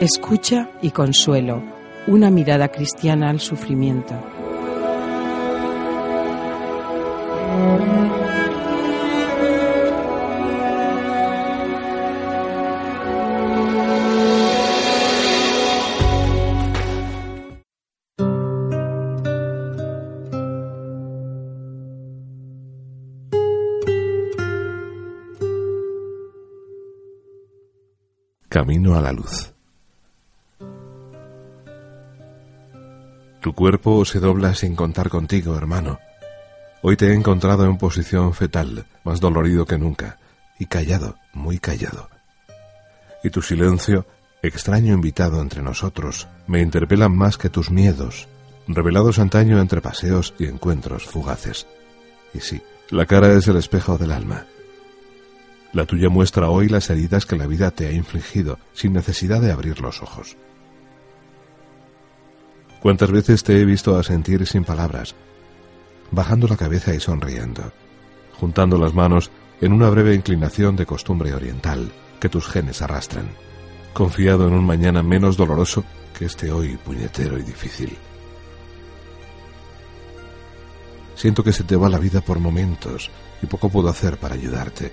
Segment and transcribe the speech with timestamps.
[0.00, 1.62] Escucha y consuelo,
[2.06, 4.14] una mirada cristiana al sufrimiento.
[28.48, 29.59] Camino a la luz.
[33.40, 35.98] Tu cuerpo se dobla sin contar contigo, hermano.
[36.82, 40.18] Hoy te he encontrado en posición fetal, más dolorido que nunca,
[40.58, 42.10] y callado, muy callado.
[43.24, 44.06] Y tu silencio,
[44.42, 48.28] extraño invitado entre nosotros, me interpelan más que tus miedos,
[48.68, 51.66] revelados antaño entre paseos y encuentros fugaces.
[52.34, 52.60] Y sí,
[52.90, 54.44] la cara es el espejo del alma.
[55.72, 59.52] La tuya muestra hoy las heridas que la vida te ha infligido, sin necesidad de
[59.52, 60.36] abrir los ojos.
[62.80, 65.14] ¿Cuántas veces te he visto asentir sin palabras,
[66.10, 67.72] bajando la cabeza y sonriendo,
[68.38, 73.28] juntando las manos en una breve inclinación de costumbre oriental que tus genes arrastran,
[73.92, 75.84] confiado en un mañana menos doloroso
[76.18, 77.98] que este hoy puñetero y difícil?
[81.16, 83.10] Siento que se te va la vida por momentos
[83.42, 84.90] y poco puedo hacer para ayudarte,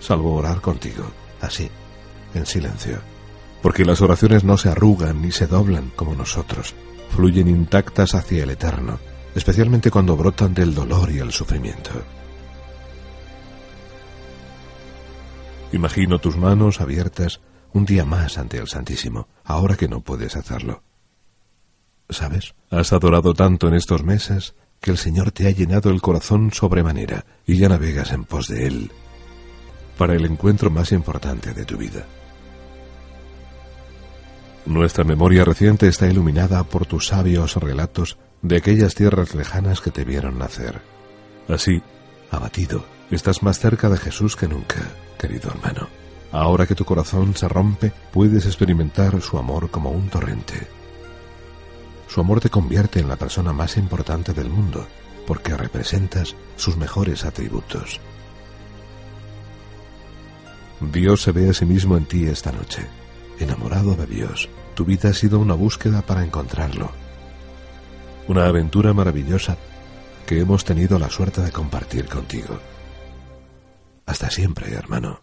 [0.00, 1.04] salvo orar contigo,
[1.40, 1.70] así,
[2.34, 2.98] en silencio,
[3.62, 6.74] porque las oraciones no se arrugan ni se doblan como nosotros,
[7.14, 8.98] fluyen intactas hacia el eterno,
[9.34, 11.90] especialmente cuando brotan del dolor y el sufrimiento.
[15.72, 17.40] Imagino tus manos abiertas
[17.72, 20.82] un día más ante el Santísimo, ahora que no puedes hacerlo.
[22.08, 22.54] ¿Sabes?
[22.70, 27.24] Has adorado tanto en estos meses que el Señor te ha llenado el corazón sobremanera
[27.46, 28.90] y ya navegas en pos de Él
[29.96, 32.04] para el encuentro más importante de tu vida.
[34.66, 40.04] Nuestra memoria reciente está iluminada por tus sabios relatos de aquellas tierras lejanas que te
[40.04, 40.80] vieron nacer.
[41.48, 41.82] Así,
[42.30, 44.80] abatido, estás más cerca de Jesús que nunca,
[45.18, 45.88] querido hermano.
[46.30, 50.68] Ahora que tu corazón se rompe, puedes experimentar su amor como un torrente.
[52.06, 54.86] Su amor te convierte en la persona más importante del mundo,
[55.26, 58.00] porque representas sus mejores atributos.
[60.80, 63.01] Dios se ve a sí mismo en ti esta noche
[63.42, 64.48] enamorado de Dios.
[64.74, 66.90] Tu vida ha sido una búsqueda para encontrarlo.
[68.28, 69.56] Una aventura maravillosa
[70.26, 72.58] que hemos tenido la suerte de compartir contigo.
[74.06, 75.22] Hasta siempre, hermano.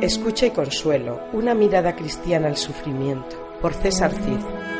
[0.00, 4.77] Escucha y consuelo, una mirada cristiana al sufrimiento, por César Cid.